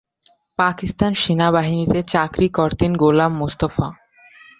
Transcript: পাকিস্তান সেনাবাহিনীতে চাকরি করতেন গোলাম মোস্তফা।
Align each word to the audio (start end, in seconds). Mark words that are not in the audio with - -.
পাকিস্তান 0.59 1.11
সেনাবাহিনীতে 1.13 1.99
চাকরি 2.03 2.47
করতেন 2.49 2.91
গোলাম 2.95 3.31
মোস্তফা। 3.37 3.87